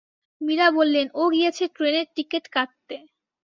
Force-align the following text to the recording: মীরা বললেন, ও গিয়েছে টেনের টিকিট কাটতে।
মীরা 0.41 0.67
বললেন, 0.71 1.07
ও 1.13 1.23
গিয়েছে 1.33 1.63
টেনের 1.75 2.07
টিকিট 2.15 2.45
কাটতে। 2.47 2.95